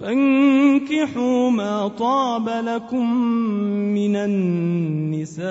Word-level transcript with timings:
فانكحوا 0.00 1.50
ما 1.50 1.88
طاب 1.88 2.48
لكم 2.48 3.14
من 3.94 4.16
النساء 4.16 5.46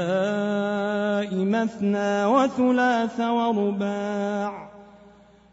مثنى 1.35 2.25
وثلاث 2.25 3.19
ورباع. 3.19 4.69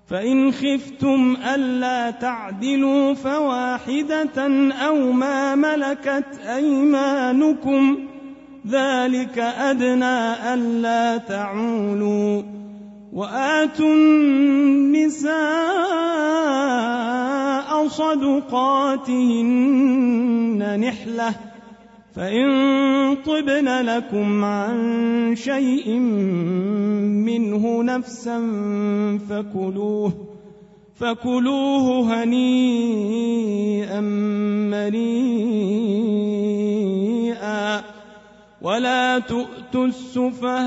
فإن 0.07 0.53
خفتم 0.53 1.37
ألا 1.55 2.11
تعدلوا 2.11 3.15
فواحدة 3.15 4.73
أو 4.73 5.13
ما 5.13 5.55
ملكت 5.55 6.41
أيمانكم. 6.57 7.98
ذلك 8.69 9.39
أدنى 9.39 10.55
ألا 10.55 11.17
تعولوا. 11.17 12.62
وآتوا 13.13 13.95
النساء 13.95 15.33
صدقاتهن 17.89 19.51
نحلة 20.81 21.35
فإن 22.15 22.47
طبن 23.27 23.69
لكم 23.69 24.45
عن 24.45 25.35
شيء 25.37 25.99
منه 27.29 27.83
نفسا 27.83 28.39
فكلوه 29.29 30.13
فكلوه 30.95 32.15
هنيئا 32.15 34.01
مريئا 34.70 35.92
ولا 38.62 39.18
تؤتوا 39.18 39.86
السفهاء 39.86 40.62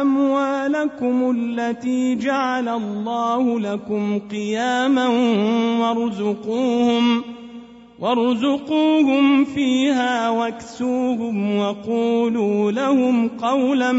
أموالكم 0.00 1.30
التي 1.36 2.14
جعل 2.14 2.68
الله 2.68 3.60
لكم 3.60 4.18
قياما 4.18 5.08
وارزقوهم 5.80 7.22
وارزقوهم 7.98 9.44
فيها 9.44 10.30
واكسوهم 10.30 11.58
وقولوا 11.58 12.72
لهم 12.72 13.28
قولا 13.28 13.92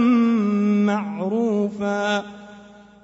معروفا 0.84 2.24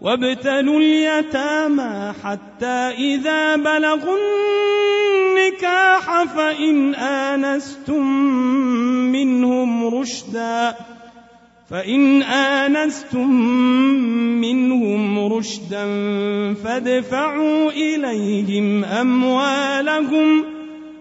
وابتلوا 0.02 0.80
اليتامى 0.80 2.14
حتى 2.24 2.94
إذا 2.98 3.56
بلغوا 3.56 4.18
النكاح 5.60 6.24
فإن 6.24 6.96
آنستم 6.96 8.06
منهم 9.12 9.96
رشدا 9.96 10.76
فإن 11.70 12.22
آنستم 12.24 13.30
منهم 14.42 15.34
رشدا 15.34 15.86
فادفعوا 16.54 17.72
إليهم 17.72 18.84
أموالهم 18.84 20.46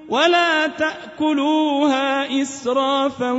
ولا 0.08 0.66
تأكلوها 0.66 2.42
إسرافا 2.42 3.30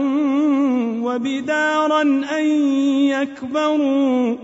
وبدارا 1.04 2.02
أن 2.40 2.46
يكبروا 3.12 4.38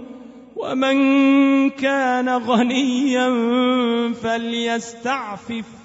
ومن 0.56 1.69
كان 1.69 2.30
غنيا 2.30 3.30
فليستعفف. 4.24 5.84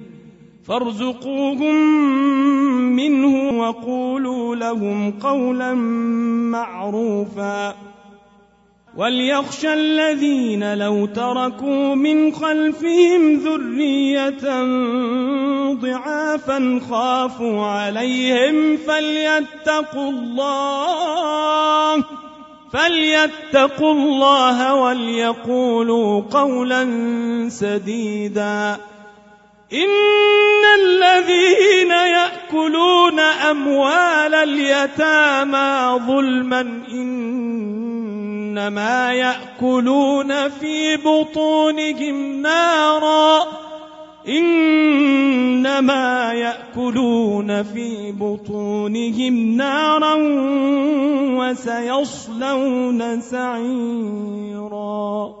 فارزقوهم 0.67 1.75
منه 2.95 3.59
وقولوا 3.59 4.55
لهم 4.55 5.11
قولا 5.11 5.73
معروفا. 6.53 7.75
وليخشى 8.97 9.73
الذين 9.73 10.77
لو 10.77 11.05
تركوا 11.05 11.95
من 11.95 12.31
خلفهم 12.31 13.33
ذرية 13.35 14.63
ضعافا 15.73 16.81
خافوا 16.89 17.65
عليهم 17.65 18.77
فليتقوا 18.77 20.09
الله 20.09 22.03
فليتقوا 22.73 23.93
الله 23.93 24.75
وليقولوا 24.75 26.21
قولا 26.21 26.85
سديدا. 27.49 28.77
إن 29.73 30.63
الذين 30.79 31.91
يأكلون 31.91 33.19
أموال 33.19 34.35
اليتامى 34.35 35.99
ظلما 36.07 36.61
إنما 38.51 39.13
يأكلون 39.13 40.49
في 40.49 40.97
بطونهم 40.97 42.41
نارا 42.41 43.43
إنما 44.27 46.33
يأكلون 46.33 47.63
في 47.63 48.11
بطونهم 48.11 49.57
نارا 49.57 50.15
وسيصلون 51.39 53.21
سعيرا 53.21 55.40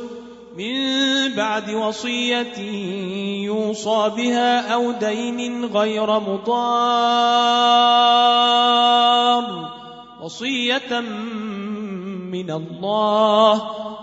من 0.57 1.35
بعد 1.35 1.73
وصية 1.73 2.57
يوصى 3.45 4.11
بها 4.17 4.73
أو 4.73 4.91
دين 4.91 5.65
غير 5.65 6.19
مضار 6.19 6.51
وصية 10.21 10.99
من 12.31 12.51
الله 12.51 13.61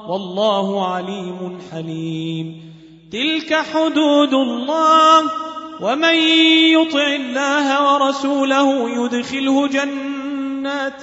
والله 0.08 0.86
عليم 0.86 1.58
حليم. 1.72 2.74
تلك 3.12 3.54
حدود 3.54 4.34
الله 4.34 5.22
ومن 5.80 6.14
يطع 6.74 7.06
الله 7.06 7.94
ورسوله 7.94 8.90
يدخله 8.90 9.66
جنات 9.66 11.02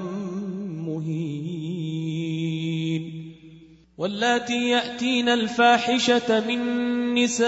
واللاتي 4.01 4.69
يأتين 4.69 5.29
الفاحشة 5.29 6.39
من 6.47 6.59
نسائكم 7.13 7.43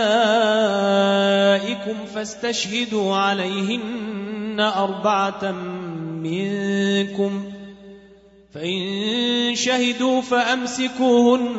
فاستشهدوا 2.15 3.15
عليهن 3.15 4.59
أربعة 4.59 5.51
منكم 6.21 7.45
فإن 8.53 9.55
شهدوا 9.55 10.21
فأمسكوهن 10.21 11.53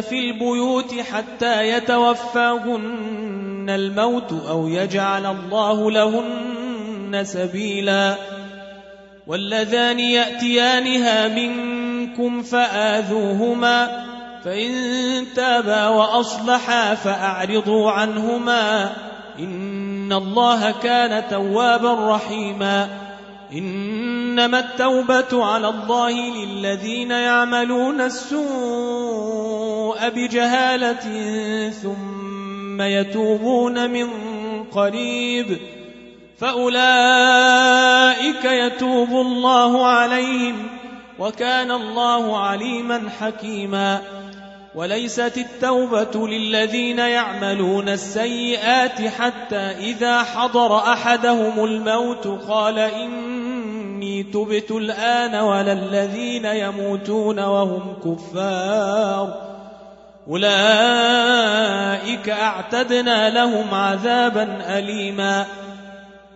في 0.00 0.18
البيوت 0.18 0.94
حتى 0.94 1.68
يتوفاهن 1.68 3.66
الموت 3.70 4.32
أو 4.48 4.68
يجعل 4.68 5.26
الله 5.26 5.90
لهن 5.90 7.24
سبيلا 7.24 8.16
واللذان 9.26 10.00
يأتيانها 10.00 11.28
منكم 11.28 11.89
فآذوهما 12.42 14.06
فإن 14.44 15.24
تابا 15.36 15.88
وأصلحا 15.88 16.94
فأعرضوا 16.94 17.90
عنهما. 17.90 18.92
إن 19.38 20.12
الله 20.12 20.70
كان 20.70 21.22
توابا 21.30 22.16
رحيما. 22.16 22.88
إنما 23.52 24.58
التوبة 24.58 25.44
على 25.44 25.68
الله 25.68 26.10
للذين 26.10 27.10
يعملون 27.10 28.00
السوء 28.00 30.08
بجهالة 30.08 31.30
ثم 31.70 32.82
يتوبون 32.82 33.90
من 33.90 34.08
قريب. 34.64 35.58
فأولئك 36.38 38.44
يتوب 38.44 39.10
الله 39.10 39.86
عليهم. 39.86 40.79
وكان 41.20 41.70
الله 41.70 42.38
عليما 42.38 43.02
حكيما. 43.20 44.00
وليست 44.74 45.38
التوبة 45.38 46.28
للذين 46.28 46.98
يعملون 46.98 47.88
السيئات 47.88 49.02
حتى 49.02 49.56
إذا 49.56 50.22
حضر 50.22 50.78
أحدهم 50.78 51.64
الموت 51.64 52.26
قال 52.48 52.78
إني 52.78 54.22
تبت 54.22 54.70
الآن 54.70 55.34
ولا 55.34 55.72
الذين 55.72 56.44
يموتون 56.44 57.38
وهم 57.38 57.96
كفار. 58.04 59.50
أولئك 60.28 62.28
أعتدنا 62.28 63.30
لهم 63.30 63.74
عذابا 63.74 64.78
أليما. 64.78 65.46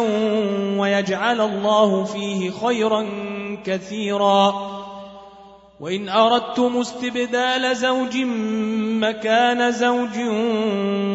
ويجعل 0.79 1.41
الله 1.41 2.03
فيه 2.03 2.51
خيرا 2.51 3.07
كثيرا. 3.65 4.75
وإن 5.79 6.09
أردتم 6.09 6.77
استبدال 6.77 7.75
زوج 7.75 8.17
مكان 9.03 9.71
زوج 9.71 10.17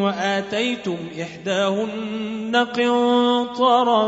وآتيتم 0.03 0.97
إحداهن 1.23 2.57
قنطرا 2.57 4.03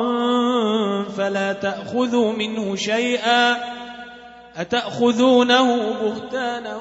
فلا 1.08 1.52
تأخذوا 1.52 2.32
منه 2.32 2.76
شيئا 2.76 3.56
أتأخذونه 4.56 5.76
بهتانا 6.02 6.80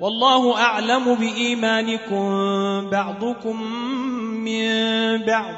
والله 0.00 0.60
أعلم 0.60 1.14
بإيمانكم 1.14 2.30
بعضكم 2.90 3.62
من 4.44 5.26
بعض. 5.26 5.54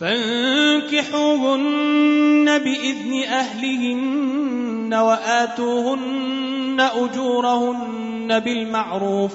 فانكحوهن 0.00 2.58
بإذن 2.58 3.22
أهلهن 3.24 4.94
وآتوهن 4.94 6.80
أجورهن 6.80 8.40
بالمعروف. 8.40 9.32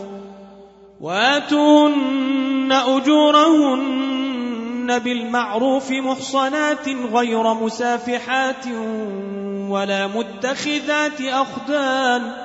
وآتوهن 1.02 2.72
أجورهن 2.72 4.06
بالمعروف 5.00 5.92
محصنات 5.92 6.90
غير 7.14 7.54
مسافحات 7.54 8.68
ولا 9.70 10.08
متخذات 10.08 11.22
أخدان. 11.22 12.45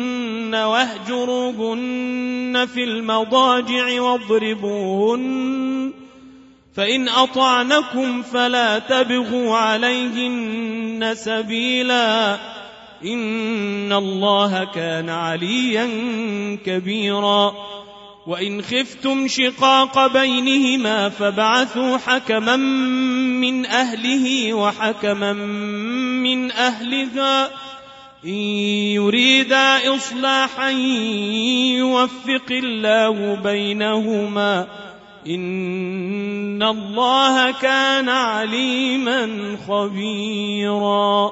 واهجروهن 0.55 2.07
في 2.73 2.83
المضاجع 2.83 4.01
واضربوهن 4.01 5.93
فإن 6.75 7.09
أطعنكم 7.09 8.21
فلا 8.21 8.79
تبغوا 8.79 9.55
عليهن 9.55 11.11
سبيلاً 11.15 12.39
إن 13.05 13.93
الله 13.93 14.63
كان 14.63 15.09
عليا 15.09 15.89
كبيرا 16.65 17.53
وإن 18.27 18.61
خفتم 18.61 19.27
شقاق 19.27 20.07
بينهما 20.07 21.09
فابعثوا 21.09 21.97
حكما 21.97 22.55
من 22.55 23.65
أهله 23.65 24.53
وحكما 24.53 25.33
من 25.33 26.51
أهلها 26.51 27.49
إن 28.25 28.29
يريدا 29.01 29.95
إصلاحا 29.95 30.69
يوفق 31.77 32.51
الله 32.51 33.35
بينهما 33.43 34.67
إن 35.27 36.63
الله 36.63 37.51
كان 37.51 38.09
عليما 38.09 39.29
خبيرا 39.67 41.31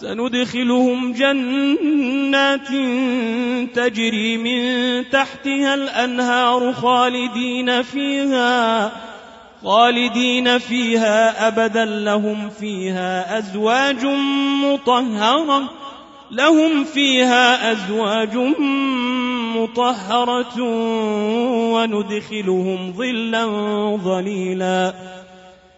سندخلهم 0.00 1.12
جنات 1.12 2.68
تجري 3.74 4.36
من 4.36 4.60
تحتها 5.10 5.74
الأنهار 5.74 6.72
خالدين 6.72 7.82
فيها 7.82 8.92
خالدين 9.64 10.58
فيها 10.58 11.48
أبدا. 11.48 11.84
لهم 11.84 12.48
فيها 12.48 13.38
أزواج 13.38 14.06
مطهرة 14.64 15.70
لهم 16.30 16.84
فيها 16.84 17.72
أزواج 17.72 18.36
مطهرة 19.56 20.62
وندخلهم 21.72 22.92
ظلا 22.92 23.46
ظليلا. 24.04 24.94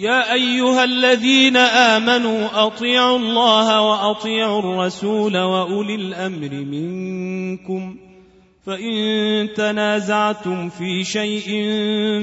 يا 0.00 0.32
أيها 0.32 0.84
الذين 0.84 1.56
آمنوا 1.56 2.66
أطيعوا 2.66 3.18
الله 3.18 3.80
وأطيعوا 3.80 4.58
الرسول 4.58 5.38
وأولي 5.38 5.94
الأمر 5.94 6.50
منكم. 6.50 7.96
فإن 8.66 9.48
تنازعتم 9.56 10.68
في 10.68 11.04
شيء 11.04 11.48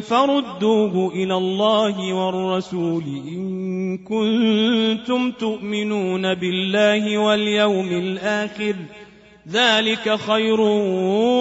فردوه 0.01 1.13
إلى 1.13 1.35
الله 1.35 2.13
والرسول 2.13 3.03
إن 3.03 3.97
كنتم 3.97 5.31
تؤمنون 5.31 6.33
بالله 6.33 7.17
واليوم 7.17 7.87
الآخر 7.87 8.73
ۖ. 8.73 9.07
ذلك 9.51 10.15
خير 10.15 10.61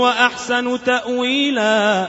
وأحسن 0.00 0.84
تأويلا. 0.84 2.08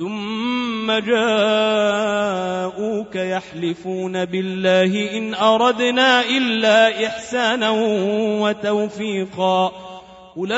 ثم 0.00 0.92
جاءوك 0.92 1.16
يحلفون 3.16 4.24
بالله 4.24 5.18
إن 5.18 5.34
أردنا 5.34 6.28
إلا 6.28 7.06
إحسانا 7.06 7.70
وتوفيقا. 8.40 9.72
أولئك 10.36 10.52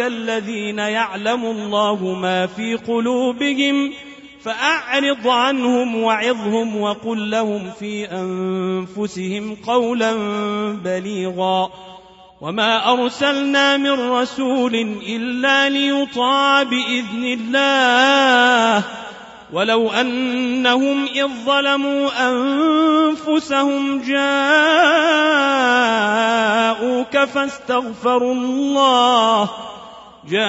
الذين 0.00 0.78
يعلم 0.78 1.44
الله 1.44 2.14
ما 2.14 2.46
في 2.46 2.74
قلوبهم 2.74 3.92
فأعرض 4.42 5.28
عنهم 5.28 6.02
وعظهم 6.02 6.80
وقل 6.80 7.30
لهم 7.30 7.70
في 7.70 8.04
أنفسهم 8.04 9.56
قولا 9.66 10.12
بليغا. 10.84 11.70
وما 12.40 12.92
أرسلنا 12.92 13.76
من 13.76 14.10
رسول 14.10 14.74
إلا 15.08 15.68
ليطاع 15.68 16.62
بإذن 16.62 17.24
الله 17.24 18.84
ولو 19.52 19.90
أنهم 19.90 21.04
إذ 21.04 21.28
ظلموا 21.46 22.10
أنفسهم 22.30 24.02
جاءوك 24.02 24.18
فاستغفروا 27.18 28.34
الله 28.34 29.50
جاءوك 30.28 30.48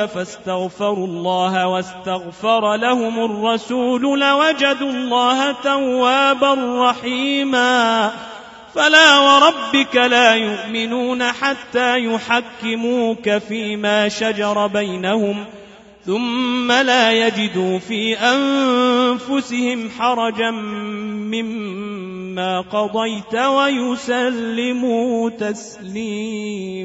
فاستغفروا 0.00 1.06
الله 1.06 1.66
واستغفر 1.66 2.74
لهم 2.74 3.24
الرسول 3.24 4.20
لوجدوا 4.20 4.90
الله 4.90 5.52
توابا 5.52 6.54
رحيما 6.90 8.12
فلا 8.76 9.18
وربك 9.18 9.96
لا 9.96 10.34
يؤمنون 10.34 11.22
حتى 11.22 12.04
يحكموك 12.04 13.38
فيما 13.38 14.08
شجر 14.08 14.66
بينهم 14.66 15.44
ثم 16.06 16.72
لا 16.72 17.12
يجدوا 17.12 17.78
في 17.78 18.18
أنفسهم 18.18 19.90
حرجا 19.98 20.50
مما 21.30 22.60
قضيت 22.60 23.34
ويسلموا 23.34 25.30
تسليما. 25.30 26.76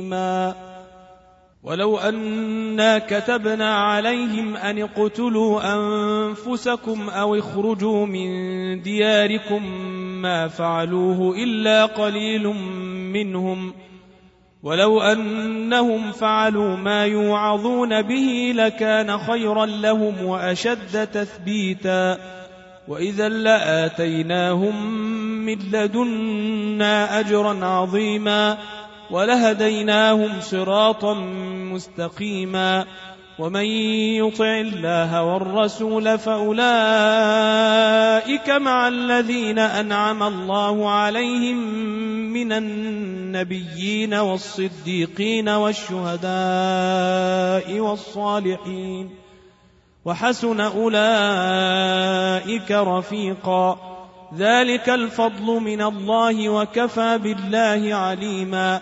ولو 1.63 1.97
أنا 1.97 2.99
كتبنا 2.99 3.75
عليهم 3.75 4.55
أن 4.55 4.81
اقتلوا 4.81 5.61
أنفسكم 5.75 7.09
أو 7.09 7.35
اخرجوا 7.35 8.05
من 8.05 8.81
دياركم 8.81 9.61
ما 10.21 10.47
فعلوه 10.47 11.35
إلا 11.37 11.85
قليل 11.85 12.47
منهم 13.13 13.71
ۖ 13.71 13.91
ولو 14.63 15.01
أنهم 15.01 16.11
فعلوا 16.11 16.75
ما 16.75 17.05
يوعظون 17.05 18.01
به 18.01 18.53
لكان 18.55 19.17
خيرا 19.17 19.65
لهم 19.65 20.25
وأشد 20.25 21.07
تثبيتا 21.07 22.17
وإذا 22.87 23.29
لآتيناهم 23.29 24.91
من 25.45 25.57
لدنا 25.71 27.19
أجرا 27.19 27.65
عظيما 27.65 28.57
ولهديناهم 29.11 30.29
صراطا 30.41 31.13
مستقيما 31.73 32.85
ومن 33.39 33.65
يطع 34.15 34.59
الله 34.59 35.23
والرسول 35.23 36.19
فأولئك 36.19 36.59
مع 38.49 38.87
الذين 38.87 39.59
أنعم 39.59 40.23
الله 40.23 40.89
عليهم 40.89 41.57
من 42.33 42.51
النبيين 42.51 44.13
والصديقين 44.13 45.49
والشهداء 45.49 46.29
والصالحين 47.79 49.09
وحسن 50.05 50.59
أولئك 50.61 52.01
رفيقا 52.71 53.91
ذلك 54.37 54.89
الفضل 54.89 55.45
من 55.45 55.81
الله 55.81 56.49
وكفى 56.49 57.17
بالله 57.17 57.95
عليما 57.95 58.81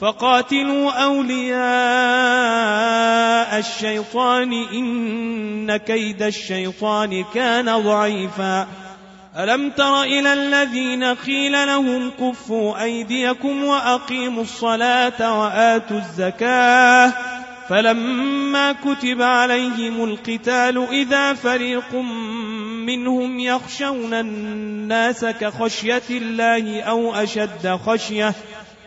فقاتلوا 0.00 0.90
أولياء 0.92 1.58
الشيطان 3.58 4.52
إن 4.52 5.76
كيد 5.76 6.22
الشيطان 6.22 7.24
كان 7.34 7.82
ضعيفا. 7.82 8.66
ألم 9.38 9.70
تر 9.70 10.02
إلى 10.02 10.32
الذين 10.32 11.04
قيل 11.04 11.52
لهم 11.52 12.10
كفوا 12.10 12.82
أيديكم 12.82 13.64
وأقيموا 13.64 14.42
الصلاة 14.42 15.40
وآتوا 15.40 15.98
الزكاة. 15.98 17.12
فلما 17.68 18.72
كتب 18.72 19.22
عليهم 19.22 20.04
القتال 20.04 20.86
إذا 20.90 21.34
فريق 21.34 21.94
منهم 22.86 23.40
يخشون 23.40 24.14
الناس 24.14 25.24
كخشية 25.24 26.02
الله 26.10 26.82
أو 26.82 27.14
أشد 27.14 27.78
خشية 27.86 28.34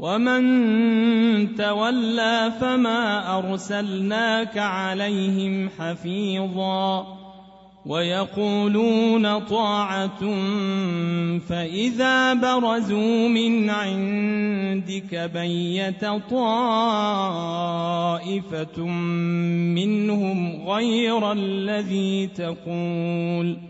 ومن 0.00 1.54
تولى 1.54 2.52
فما 2.60 3.38
أرسلناك 3.38 4.58
عليهم 4.58 5.68
حفيظاً 5.78 7.20
ويقولون 7.86 9.38
طاعة 9.38 10.20
فإذا 11.48 12.34
برزوا 12.34 13.28
من 13.28 13.70
عندك 13.70 15.30
بيت 15.34 16.04
طائفة 16.30 17.26
منهم 19.74 20.68
غير 20.68 21.32
الذي 21.32 22.26
تقول 22.26 23.69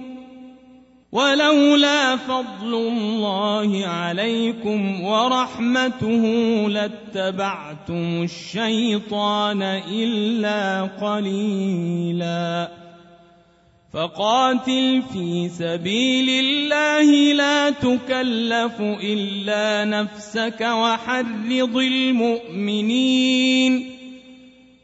ولولا 1.11 2.15
فضل 2.15 2.73
الله 2.73 3.87
عليكم 3.87 5.03
ورحمته 5.03 6.25
لاتبعتم 6.69 8.23
الشيطان 8.23 9.61
إلا 9.91 10.81
قليلاً. 10.81 12.81
فقاتل 13.93 15.01
في 15.13 15.49
سبيل 15.49 16.29
الله 16.29 17.33
لا 17.33 17.69
تكلف 17.69 18.81
إلا 19.03 19.85
نفسك 19.85 20.61
وحرض 20.61 21.77
المؤمنين. 21.77 24.00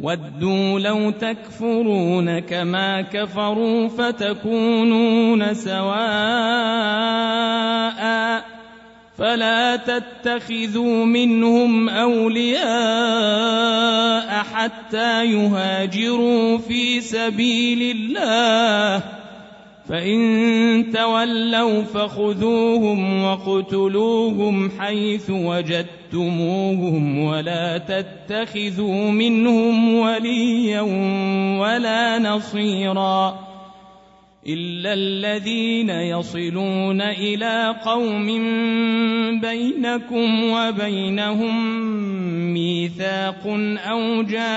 ودوا 0.00 0.80
لو 0.80 1.10
تكفرون 1.10 2.38
كما 2.38 3.00
كفروا 3.00 3.88
فتكونون 3.88 5.54
سواء 5.54 5.86
فلا 9.18 9.76
تتخذوا 9.76 11.04
منهم 11.04 11.88
اولياء 11.88 12.66
حتى 14.54 15.24
يهاجروا 15.26 16.58
في 16.58 17.00
سبيل 17.00 17.96
الله 17.96 19.02
فإن 19.88 20.90
تولوا 20.92 21.82
فخذوهم 21.82 23.22
وَاقْتُلُوهُمْ 23.22 24.70
حيث 24.78 25.30
وجدتموهم 25.30 27.18
ولا 27.18 27.78
تتخذوا 27.78 29.10
منهم 29.10 29.94
وليا 29.94 30.80
ولا 31.60 32.18
نصيرا 32.18 33.46
إلا 34.46 34.94
الذين 34.94 35.90
يصلون 35.90 37.00
إلى 37.00 37.76
قوم 37.84 38.26
بينكم 39.40 40.50
وبينهم 40.50 41.74
ميثاق 42.54 43.42
أو 43.86 44.22
جاءوكم 44.22 44.56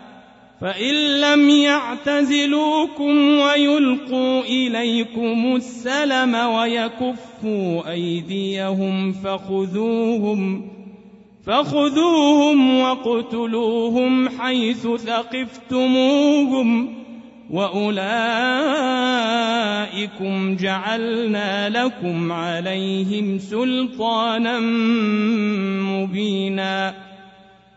فإن 0.61 1.21
لم 1.21 1.49
يعتزلوكم 1.49 3.39
ويلقوا 3.39 4.41
إليكم 4.41 5.55
السلم 5.55 6.35
ويكفوا 6.35 7.91
أيديهم 7.91 9.11
فخذوهم 9.11 10.67
فخذوهم 11.45 12.79
واقتلوهم 12.79 14.29
حيث 14.29 14.87
ثقفتموهم 14.87 16.95
وأولئكم 17.51 18.01
جعلنا 20.55 21.69
لكم 21.69 22.31
عليهم 22.31 23.39
سلطانا 23.39 24.59
مبينا 25.91 27.10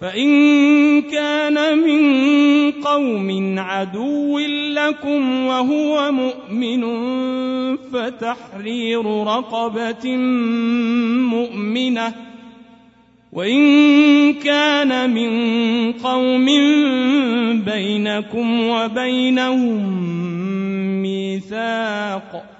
فإن 0.00 1.02
كان 1.02 1.78
من 1.78 2.02
قوم 2.72 3.54
عدو 3.58 4.38
لكم 4.74 5.46
وهو 5.46 6.12
مؤمن 6.12 6.82
فتحرير 7.76 9.06
رقبة 9.24 10.16
مؤمنة 11.30 12.14
وإن 13.32 14.34
كان 14.34 15.10
من 15.10 15.32
قوم 15.92 16.46
بينكم 17.64 18.68
وبينهم 18.68 20.02
ميثاق 21.02 22.59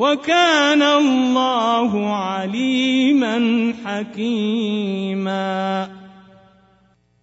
وكان 0.00 0.82
الله 0.82 2.16
عليما 2.16 3.36
حكيما. 3.84 5.88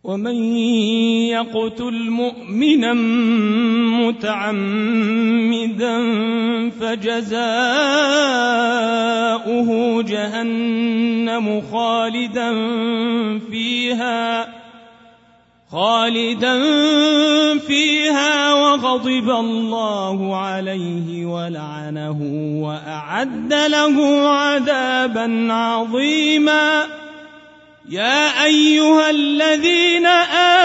ومن 0.04 0.36
يقتل 1.36 2.10
مؤمنا 2.10 2.94
متعمدا 4.08 5.98
فجزاؤه 6.70 7.40
جهنم 10.04 11.62
خالدا 11.72 12.52
فيها 13.52 14.48
خالدا 15.72 16.56
فيها 18.08 18.54
وغضب 18.54 19.30
الله 19.30 20.36
عليه 20.36 21.26
ولعنه 21.26 22.20
وأعد 22.64 23.54
له 23.54 24.28
عذابا 24.30 25.54
عظيما. 25.54 26.84
يا 27.90 28.44
أيها 28.46 29.10
الذين 29.10 30.06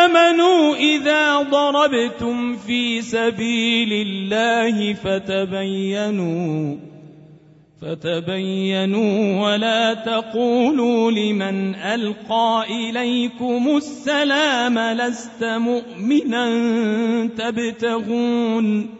آمنوا 0.00 0.74
إذا 0.74 1.42
ضربتم 1.42 2.56
في 2.56 3.02
سبيل 3.02 3.92
الله 3.92 4.94
فتبينوا 4.94 6.76
فتبينوا 7.82 9.42
ولا 9.46 9.94
تقولوا 9.94 11.10
لمن 11.10 11.74
ألقى 11.74 12.64
إليكم 12.70 13.76
السلام 13.76 14.78
لست 14.78 15.44
مؤمنا. 15.44 16.46
تبتغون 17.26 18.90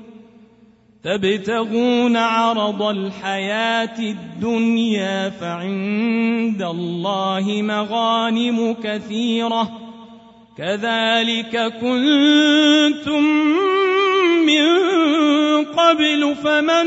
تبتغون 1.05 2.17
عرض 2.17 2.83
الحياة 2.83 3.99
الدنيا 3.99 5.31
فعند 5.31 6.63
الله 6.63 7.63
مغانم 7.63 8.77
كثيرة. 8.85 9.79
كذلك 10.59 11.73
كنتم 11.81 13.23
من 14.47 14.65
قبل 15.65 16.35
فمن 16.45 16.87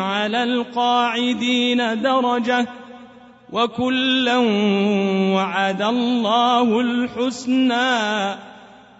على 0.00 0.42
القاعدين 0.42 2.02
درجة 2.02 2.66
وكلا 3.52 4.36
وعد 5.34 5.82
الله 5.82 6.80
الحسنى 6.80 8.34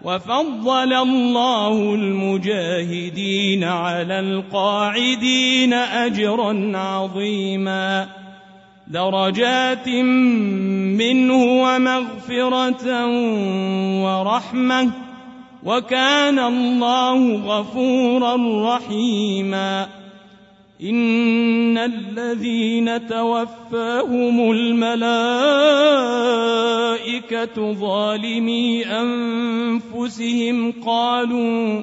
وفضل 0.03 0.93
الله 0.93 1.93
المجاهدين 1.93 3.63
على 3.63 4.19
القاعدين 4.19 5.73
أجرا 5.73 6.77
عظيما 6.77 8.07
درجات 8.87 9.89
منه 9.89 11.43
ومغفرة 11.63 13.05
ورحمة 14.03 14.91
وكان 15.63 16.39
الله 16.39 17.35
غفورا 17.35 18.35
رحيما. 18.75 19.87
إن 20.81 21.77
الذين 21.77 23.07
توفاهم 23.07 24.51
الملائكة 24.51 24.93
ظالمي 27.73 28.85
أنفسهم 28.85 30.73
قالوا 30.85 31.81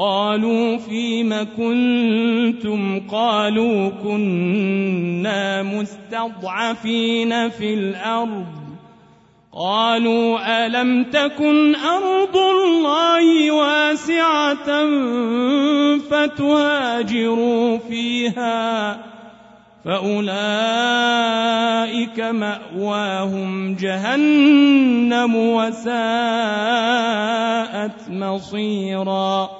قالوا 0.00 0.76
فيم 0.76 1.34
كنتم 1.56 3.00
قالوا 3.08 3.88
كنا 3.88 5.62
مستضعفين 5.62 7.48
في 7.48 7.74
الأرض. 7.74 8.46
قالوا 9.52 10.66
ألم 10.66 11.04
تكن 11.04 11.74
أرض 11.74 12.36
الله 12.36 13.50
واسعة 13.50 14.86
فتهاجروا 16.10 17.78
فيها 17.78 18.98
فأولئك 19.84 20.20
مأواهم 22.20 23.74
جهنم 23.74 25.36
وساءت 25.36 25.90
مصيرا. 28.10 29.59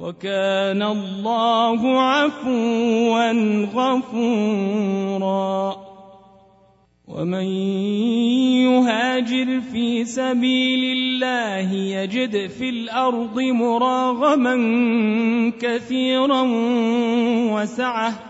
وكان 0.00 0.82
الله 0.82 2.00
عفوا 2.00 3.32
غفورا. 3.74 5.76
ومن 7.08 7.44
يهاجر 8.64 9.60
في 9.60 10.04
سبيل 10.04 10.96
الله 10.96 11.72
يجد 11.72 12.46
في 12.46 12.68
الأرض 12.68 13.40
مراغما 13.40 14.56
كثيرا 15.60 16.42
وسعة. 17.52 18.29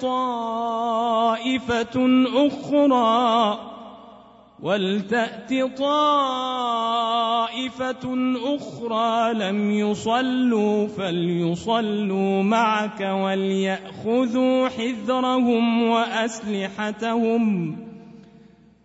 طائفة 0.00 1.66
أخرى 2.34 3.58
ولتأت 4.62 5.78
طائفة 5.78 6.16
أخرى 8.56 9.34
لم 9.34 9.70
يصلوا 9.70 10.86
فليصلوا 10.86 12.42
معك 12.42 13.00
وليأخذوا 13.00 14.68
حذرهم 14.68 15.82
وأسلحتهم. 15.82 17.76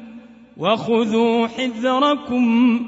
وخذوا 0.61 1.47
حذركم. 1.47 2.79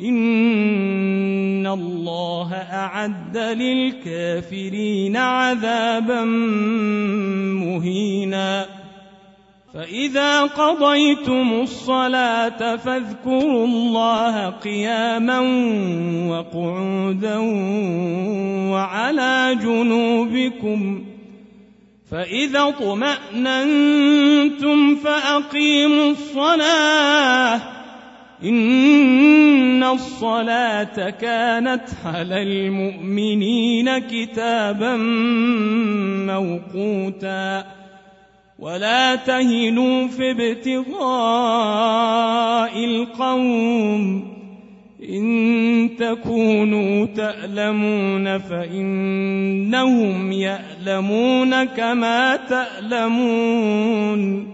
إن 0.00 1.66
الله 1.66 2.54
أعد 2.54 3.38
للكافرين 3.38 5.16
عذابا 5.16 6.24
مهينا. 7.54 8.66
فإذا 9.74 10.42
قضيتم 10.42 11.60
الصلاة 11.62 12.76
فاذكروا 12.76 13.66
الله 13.66 14.50
قياما 14.50 15.40
وقعودا 16.30 17.38
وعلى 18.72 19.58
جنوبكم. 19.62 21.04
فإذا 22.10 22.68
اطمأننتم 22.68 23.86
فأقيموا 24.96 26.10
الصلاة. 26.10 27.60
إن 28.44 29.84
الصلاة 29.84 31.10
كانت 31.10 31.84
على 32.04 32.42
المؤمنين 32.42 33.98
كتابا 33.98 34.96
موقوتا. 36.26 37.66
ولا 38.58 39.14
تهنوا 39.14 40.08
في 40.08 40.30
ابتغاء 40.30 40.84
القوم. 42.84 44.37
إن 45.08 45.90
تكونوا 45.98 47.06
تألمون 47.06 48.38
فإنهم 48.38 50.32
يألمون 50.32 51.64
كما 51.64 52.36
تألمون. 52.36 54.48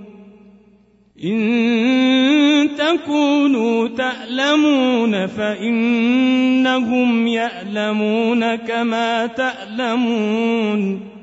إن 1.25 2.69
تكونوا 2.79 3.89
تألمون 3.89 5.27
فإنهم 5.27 7.27
يألمون 7.27 8.55
كما 8.55 9.27
تألمون. 9.27 11.14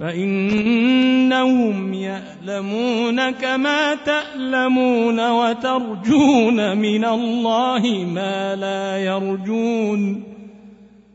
فإنهم 0.00 1.94
يألمون 1.94 3.30
كما 3.30 3.94
تألمون 3.94 5.30
وترجون 5.30 6.78
من 6.78 7.04
الله 7.04 8.06
ما 8.14 8.56
لا 8.56 8.98
يرجون 8.98 10.22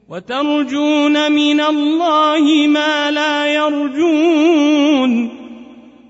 وترجون 0.10 1.32
من 1.32 1.62
الله 1.62 2.68
ما 2.68 3.12
لا 3.12 3.54
يرجون 3.54 5.30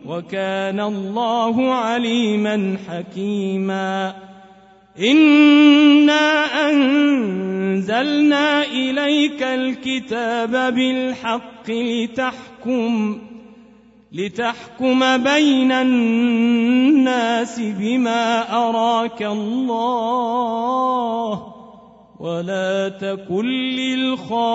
وكان 0.05 0.79
الله 0.79 1.73
عليما 1.73 2.77
حكيما 2.89 4.15
إنا 4.99 6.45
أنزلنا 6.69 8.63
إليك 8.63 9.43
الكتاب 9.43 10.73
بالحق 10.75 11.52
لتحكم 11.69 13.19
لتحكم 14.11 15.17
بين 15.17 15.71
الناس 15.71 17.59
بما 17.59 18.53
أراك 18.53 19.23
الله 19.23 20.33
ولا 22.19 22.89
تكن 22.89 23.45
للخائنين 23.45 24.53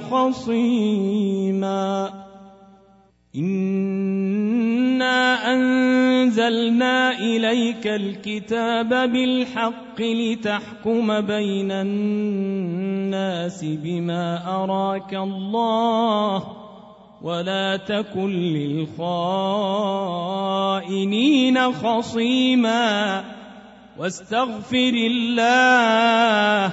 خصيما 0.00 1.48
انا 3.36 5.16
انزلنا 5.52 7.18
اليك 7.18 7.86
الكتاب 7.86 8.88
بالحق 8.88 10.00
لتحكم 10.00 11.20
بين 11.20 11.70
الناس 11.72 13.64
بما 13.64 14.54
اراك 14.54 15.14
الله 15.14 16.56
ولا 17.22 17.76
تكن 17.76 18.30
للخائنين 18.30 18.92
خصيما 21.72 23.24
واستغفر 23.98 24.92
الله 24.94 26.72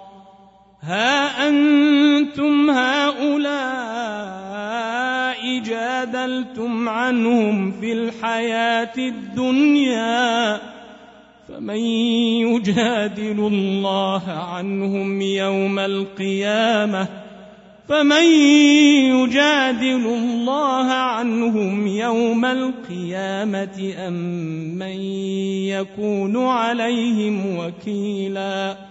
ها 0.83 1.47
أنتم 1.49 2.69
هؤلاء 2.69 3.41
جادلتم 5.59 6.89
عنهم 6.89 7.71
في 7.71 7.93
الحياة 7.93 8.93
الدنيا 8.97 10.59
فمن 11.47 11.75
يجادل 11.75 13.39
الله 13.39 14.21
عنهم 14.27 15.21
يوم 15.21 15.79
القيامة 15.79 17.07
فمن 17.89 18.23
يجادل 19.13 20.05
الله 20.05 20.91
عنهم 20.91 21.87
يوم 21.87 22.45
القيامة 22.45 23.93
أم 23.97 24.13
من 24.77 25.01
يكون 25.69 26.37
عليهم 26.47 27.57
وكيلاً 27.57 28.90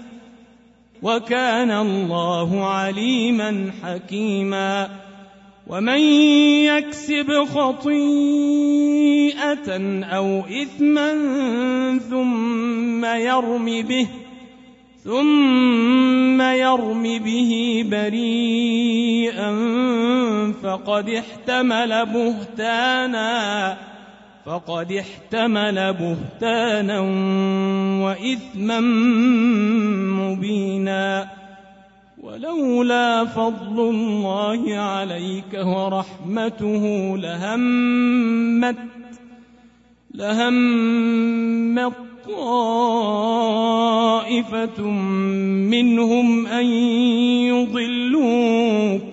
وكان 1.01 1.71
الله 1.71 2.65
عليما 2.65 3.71
حكيما. 3.83 4.89
ومن 5.67 5.99
يكسب 6.65 7.43
خطيئة 7.43 8.01
أو 10.03 10.39
إثما 10.39 11.09
ثم 12.09 13.05
يرم 13.05 13.81
به 13.81 14.07
ثم 15.03 16.41
يرم 16.41 17.03
به 17.03 17.83
بريئا 17.91 19.51
فقد 20.63 21.09
احتمل 21.09 22.05
بهتانا. 22.05 23.77
فقد 24.45 24.91
احتمل 24.91 25.93
بهتانا 25.93 26.99
وإثما 28.05 28.79
مبينا. 30.21 31.29
ولولا 32.21 33.25
فضل 33.25 33.79
الله 33.79 34.75
عليك 34.75 35.53
ورحمته 35.53 37.17
لهمت 37.17 38.77
لهمت 40.13 41.93
طائفة 42.29 43.71
منهم 45.71 46.47
أن 46.47 46.65
يضلوك. 47.51 49.10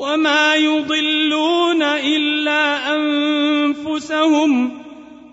وما 0.00 0.54
يضلون 0.54 1.82
إلا 1.82 2.94
أنفسهم 2.96 4.70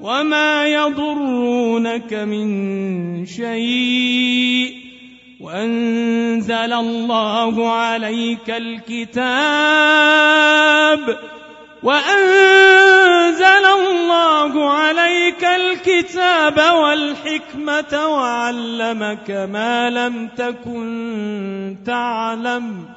وما 0.02 0.68
يضرونك 0.68 2.14
من 2.14 3.26
شيء 3.26 4.76
وأنزل 5.42 6.74
الله 6.74 7.72
عليك 7.72 8.50
الكتاب 8.50 9.18
وأنزل 11.84 13.66
الله 13.80 14.70
عليك 14.70 15.44
الكتاب 15.44 16.58
والحكمة 16.76 18.08
وعلمك 18.08 19.32
ما 19.32 19.90
لم 19.90 20.28
تكن 20.38 21.76
تعلم 21.86 22.97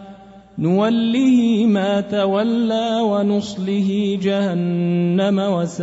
نوله 0.59 1.65
ما 1.65 2.01
تولى 2.01 2.99
ونصله 3.01 4.19
جهنم 4.21 5.39
وساءت 5.39 5.81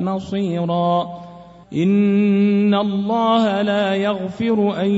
مصيرا. 0.00 1.20
إن 1.74 2.74
الله 2.74 3.62
لا 3.62 3.94
يغفر 3.94 4.82
أن 4.82 4.90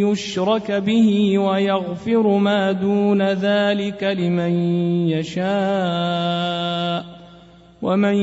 يشرك 0.00 0.72
به 0.72 1.38
ويغفر 1.38 2.38
ما 2.38 2.72
دون 2.72 3.22
ذلك 3.22 4.02
لمن 4.02 4.52
يشاء. 5.08 7.04
ومن 7.82 8.14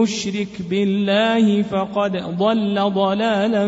يشرك 0.00 0.62
بالله 0.70 1.62
فقد 1.62 2.16
ضل 2.38 2.90
ضلالا 2.90 3.66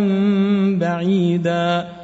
بعيدا. 0.78 2.03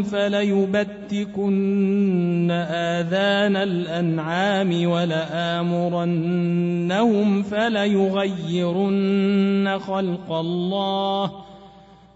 فليبتكن 0.02 1.58
آذان 2.70 3.56
الأنعام 3.56 4.86
ولآمرنهم 4.90 6.22
فليغيرن 7.42 8.98
خلق 9.78 10.32
الله 10.32 11.47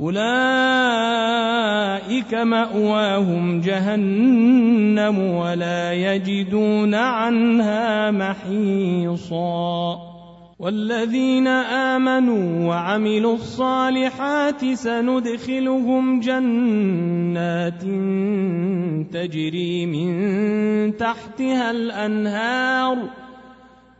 أولئك 0.00 0.24
مأواهم 2.34 3.60
جهنم 3.60 5.18
ولا 5.18 5.92
يجدون 5.92 6.94
عنها 6.94 8.10
محيصا. 8.10 9.96
والذين 10.58 11.46
آمنوا 11.46 12.68
وعملوا 12.68 13.34
الصالحات 13.34 14.64
سندخلهم 14.64 16.20
جنات 16.20 17.82
تجري 19.12 19.86
من 19.86 20.96
تحتها 20.96 21.70
الأنهار 21.70 23.25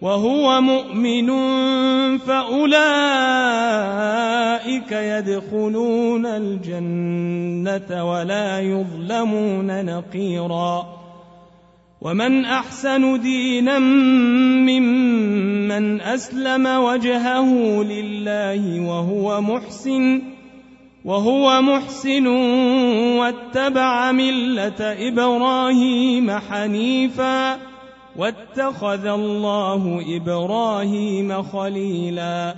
وهو 0.00 0.60
مؤمن 0.60 1.28
فأولئك 2.18 2.72
يدخلون 4.92 6.26
الجنة 6.26 8.10
ولا 8.10 8.60
يظلمون 8.60 9.84
نقيرا. 9.84 10.86
ومن 12.00 12.44
أحسن 12.44 13.20
دينا 13.20 13.78
ممن 14.68 16.00
أسلم 16.00 16.66
وجهه 16.66 17.82
لله 17.82 18.80
وهو 18.80 19.40
محسن 19.40 20.22
وهو 21.04 21.62
محسن 21.62 22.26
واتبع 23.16 24.12
ملة 24.12 24.80
إبراهيم 24.80 26.30
حنيفاً. 26.30 27.69
واتخذ 28.16 29.06
الله 29.06 30.04
إبراهيم 30.16 31.42
خليلا. 31.42 32.54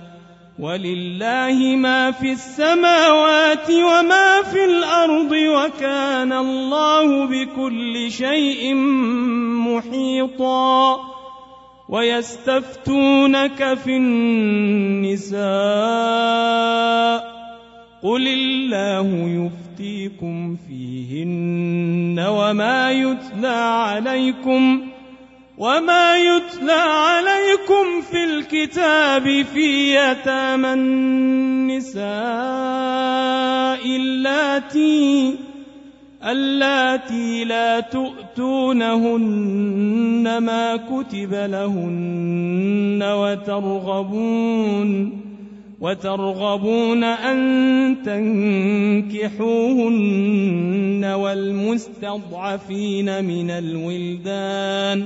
ولله 0.59 1.75
ما 1.75 2.11
في 2.11 2.31
السماوات 2.31 3.69
وما 3.69 4.41
في 4.41 4.65
الأرض 4.65 5.31
وكان 5.31 6.33
الله 6.33 7.25
بكل 7.25 8.11
شيء 8.11 8.73
محيطا. 9.65 10.99
ويستفتونك 11.89 13.73
في 13.73 13.97
النساء. 13.97 15.43
قل 18.03 18.27
الله 18.27 19.29
يفتيكم 19.29 20.57
فيهن 20.67 22.19
وما 22.19 22.91
يتلى 22.91 23.47
عليكم 23.47 24.92
وما 25.57 26.17
يتلى 26.17 26.71
عليكم 26.71 28.01
في 28.11 28.23
الكتاب 28.23 29.45
في 29.53 29.95
يتامى 29.95 30.73
النساء 30.73 32.03
اللاتي 33.95 35.35
اللاتي 36.25 37.43
لا 37.43 37.79
تؤتونهن 37.79 39.17
ما 40.37 40.75
كتب 40.75 41.33
لهن 41.33 43.03
وترغبون 43.03 44.43
وترغبون 45.81 47.03
أن 47.03 47.97
تنكحوهن 49.13 51.05
والمستضعفين 51.05 52.65
من 53.25 53.51
الولدان 53.51 55.05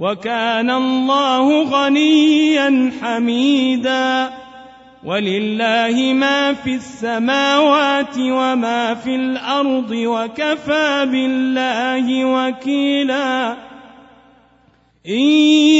وكان 0.00 0.70
الله 0.70 1.62
غنيا 1.62 2.92
حميدا. 3.02 4.30
ولله 5.04 6.12
ما 6.14 6.52
في 6.52 6.74
السماوات 6.74 8.18
وما 8.18 8.94
في 8.94 9.14
الأرض 9.14 9.90
وكفى 9.90 11.08
بالله 11.12 12.24
وكيلا. 12.24 13.56
إن 15.08 15.20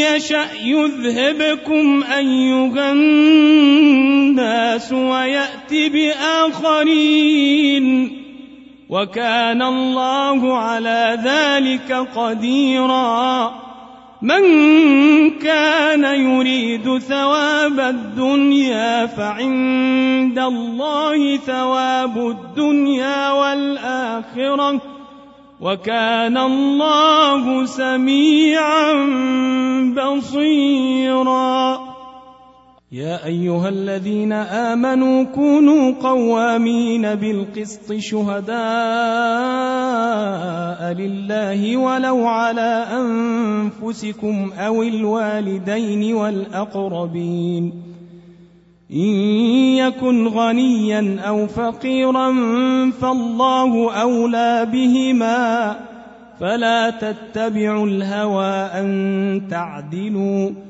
يشأ 0.05 0.47
يذهبكم 0.65 2.05
أيها 2.17 2.93
الناس 2.93 4.93
ويأت 4.93 5.73
بآخرين. 5.73 7.37
وكان 8.91 9.63
الله 9.63 10.59
على 10.59 11.19
ذلك 11.25 11.93
قديرا. 11.93 13.70
من 14.23 14.43
كان 15.31 16.05
يريد 16.05 16.99
ثواب 16.99 17.81
الدنيا 17.81 19.07
فعند 19.07 20.39
الله 20.39 21.37
ثواب 21.37 22.19
الدنيا 22.19 23.31
والآخرة 23.33 24.81
وكان 25.61 26.39
الله 26.39 27.65
سميعا 27.65 28.93
بصيرا. 29.97 31.90
يا 32.93 33.27
أيها 33.27 33.69
الذين 33.69 34.33
آمنوا 34.33 35.23
كونوا 35.23 35.93
قوامين 35.93 37.15
بالقسط 37.15 37.93
شهداء 37.93 38.53
لله 40.93 41.77
ولو 41.77 42.27
على 42.27 42.87
أنفسكم 42.93 44.53
أو 44.59 44.83
الوالدين 44.83 46.15
والأقربين. 46.15 47.73
إن 48.91 49.15
يكن 49.77 50.29
غنيا 50.29 51.21
أو 51.21 51.47
فقيرا 51.47 52.33
فالله 52.91 54.01
أولى 54.03 54.69
بهما. 54.73 55.77
فلا 56.41 56.91
تتبعوا 56.91 57.87
الهوى 57.87 58.55
أن 58.55 59.43
تعدلوا. 59.51 60.70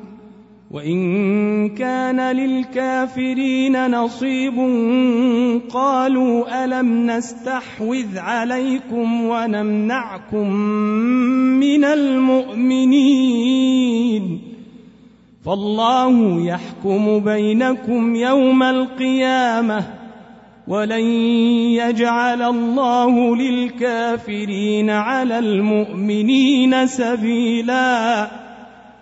وإن 0.73 1.69
كان 1.69 2.35
للكافرين 2.35 3.91
نصيب 3.91 4.55
قالوا 5.69 6.63
ألم 6.65 7.11
نستحوذ 7.11 8.17
عليكم 8.17 9.23
ونمنعكم 9.23 10.53
من 11.59 11.83
المؤمنين 11.85 13.11
فالله 15.45 16.45
يحكم 16.45 17.19
بينكم 17.19 18.15
يوم 18.15 18.63
القيامة 18.63 19.83
ولن 20.67 21.05
يجعل 21.75 22.41
الله 22.41 23.35
للكافرين 23.35 24.89
على 24.89 25.39
المؤمنين 25.39 26.87
سبيلاً 26.87 28.50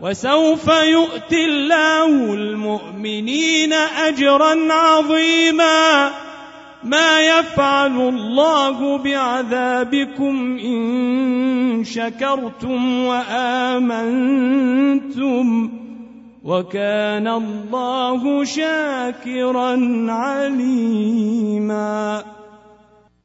وسوف 0.00 0.68
يؤتي 0.68 1.44
الله 1.44 2.34
المؤمنين 2.34 3.72
أجرا 3.72 4.72
عظيما. 4.72 6.10
ما 6.84 7.20
يفعل 7.20 8.00
الله 8.08 8.98
بعذابكم 8.98 10.58
إن 10.58 11.84
شكرتم 11.84 13.04
وآمنتم 13.04 14.00
وكان 16.44 17.28
الله 17.28 18.44
شاكرا 18.44 19.76
عليما. 20.08 21.58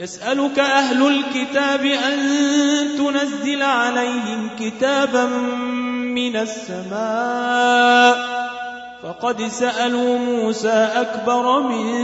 يسألك 0.00 0.58
أهل 0.58 1.06
الكتاب 1.06 1.84
أن 1.84 2.18
تنزل 2.98 3.62
عليهم 3.62 4.50
كتابا 4.60 5.24
من 6.14 6.36
السماء. 6.36 8.38
فقد 9.02 9.42
سألوا 9.42 10.18
موسى 10.18 10.88
أكبر 10.94 11.60
من 11.60 11.94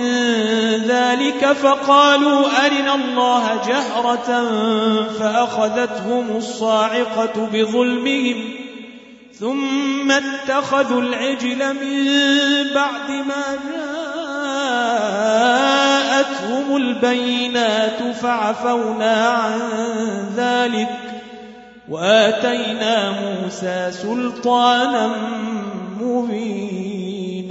ذلك 0.86 1.52
فقالوا 1.52 2.46
أرنا 2.66 2.94
الله 2.94 3.60
جهرة 3.68 4.48
فأخذتهم 5.18 6.36
الصاعقة 6.36 7.48
بظلمهم 7.52 8.50
ثم 9.40 10.10
اتخذوا 10.10 11.00
العجل 11.00 11.74
من 11.74 12.04
بعد 12.74 13.10
ما 13.10 13.58
جاءتهم 16.64 16.76
البينات 16.76 18.16
فعفونا 18.16 19.28
عن 19.28 19.60
ذلك 20.36 20.98
وآتينا 21.88 23.10
موسى 23.10 23.90
سلطانا 23.92 25.16
مبينا 26.00 27.44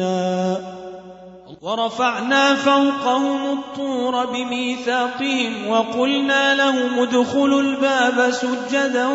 ورفعنا 1.61 2.55
فوقهم 2.55 3.57
الطور 3.57 4.25
بميثاقهم 4.25 5.69
وقلنا 5.69 6.55
لهم 6.55 6.99
ادخلوا 6.99 7.61
الباب 7.61 8.31
سجدا 8.31 9.07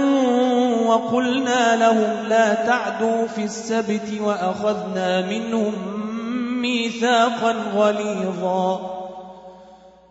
وقلنا 0.86 1.76
لهم 1.76 2.28
لا 2.28 2.54
تعدوا 2.54 3.26
في 3.26 3.44
السبت 3.44 4.20
وأخذنا 4.20 5.26
منهم 5.26 5.72
ميثاقا 6.62 7.54
غليظا 7.74 8.97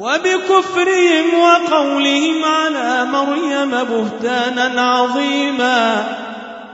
وبكفرهم 0.00 1.40
وقولهم 1.40 2.44
على 2.44 3.04
مريم 3.04 3.70
بهتانا 3.70 4.82
عظيما 4.90 6.04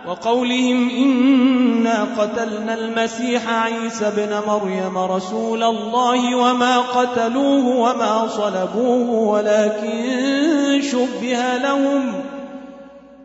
وقولهم 0.07 0.91
إنا 0.91 2.07
قتلنا 2.19 2.75
المسيح 2.75 3.43
عيسى 3.49 4.13
بن 4.17 4.41
مريم 4.47 4.99
رسول 4.99 5.63
الله 5.63 6.37
وما 6.37 6.79
قتلوه 6.79 7.67
وما 7.67 8.29
صلبوه 8.29 9.11
ولكن 9.11 10.83
شبه 10.93 11.57
لهم 11.57 12.32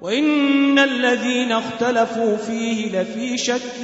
وإن 0.01 0.79
الذين 0.79 1.51
اختلفوا 1.51 2.37
فيه 2.37 3.01
لفي 3.01 3.37
شك 3.37 3.81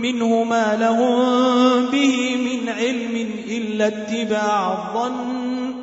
منه 0.00 0.44
ما 0.44 0.76
لهم 0.80 1.86
به 1.86 2.36
من 2.36 2.68
علم 2.68 3.30
إلا 3.48 3.86
اتباع 3.86 4.72
الظن 4.72 5.74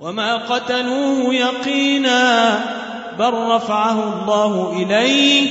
وما 0.00 0.36
قتلوه 0.36 1.34
يقينا 1.34 2.58
بل 3.18 3.32
رفعه 3.32 4.22
الله 4.22 4.82
إليه 4.82 5.50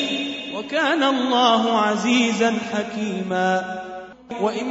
وكان 0.57 1.03
الله 1.03 1.77
عزيزا 1.77 2.53
حكيما 2.73 3.79
وإن 4.41 4.67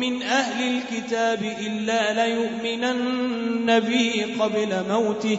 من 0.00 0.22
أهل 0.22 0.76
الكتاب 0.76 1.42
إلا 1.60 2.26
ليؤمنن 2.26 3.80
به 3.80 4.26
قبل 4.40 4.84
موته 4.90 5.38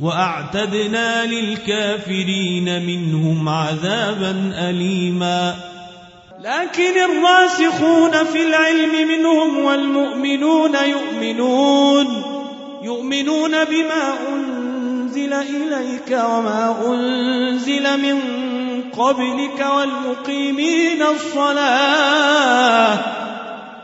وأعتدنا 0.00 1.26
للكافرين 1.26 2.86
منهم 2.86 3.48
عذابا 3.48 4.52
أليما. 4.70 5.54
لكن 6.44 6.94
الراسخون 7.10 8.24
في 8.24 8.42
العلم 8.46 9.08
منهم 9.08 9.64
والمؤمنون 9.64 10.74
يؤمنون 10.74 12.22
يؤمنون 12.82 13.64
بما 13.64 14.14
أنزل 14.28 15.32
إليك 15.32 16.10
وما 16.10 16.76
أنزل 16.86 18.00
من 18.02 18.20
قبلك 18.90 19.66
والمقيمين 19.76 21.02
الصلاة 21.02 22.98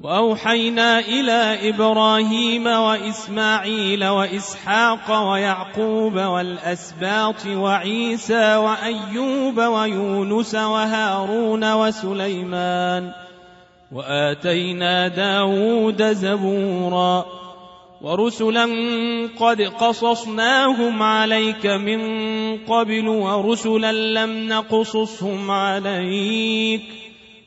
وأوحينا 0.00 0.98
إلى 0.98 1.70
إبراهيم 1.70 2.66
وإسماعيل 2.66 4.04
وإسحاق 4.04 5.30
ويعقوب 5.30 6.14
والأسباط 6.14 7.46
وعيسى 7.46 8.56
وأيوب 8.56 9.58
ويونس 9.58 10.54
وهارون 10.54 11.72
وسليمان 11.72 13.12
وآتينا 13.92 15.08
داود 15.08 16.02
زبورا 16.02 17.26
ورسلا 18.00 18.68
قد 19.40 19.62
قصصناهم 19.62 21.02
عليك 21.02 21.66
من 21.66 22.00
قبل 22.58 23.08
ورسلا 23.08 23.92
لم 23.92 24.48
نقصصهم 24.48 25.50
عليك 25.50 26.97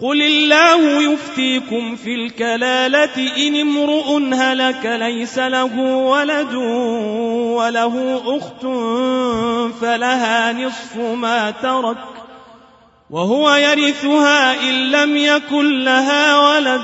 قل 0.00 0.22
الله 0.22 1.12
يفتيكم 1.12 1.96
في 1.96 2.14
الكلالة 2.14 3.46
إن 3.46 3.60
امرؤ 3.60 4.34
هلك 4.34 4.86
ليس 4.86 5.38
له 5.38 5.78
ولد 5.80 6.54
وله 7.54 8.22
أخت 8.26 8.62
فلها 9.80 10.52
نصف 10.52 10.96
ما 10.96 11.50
ترك 11.50 11.98
وهو 13.10 13.50
يرثها 13.50 14.70
إن 14.70 14.90
لم 14.90 15.16
يكن 15.16 15.84
لها 15.84 16.38
ولد 16.38 16.82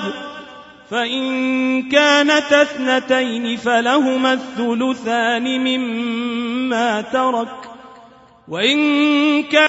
فإن 0.91 1.89
كانت 1.89 2.53
اثنتين 2.53 3.57
فلهما 3.57 4.33
الثلثان 4.33 5.61
مما 5.61 7.01
ترك 7.01 7.75
وإن 8.49 9.43
كان 9.43 9.63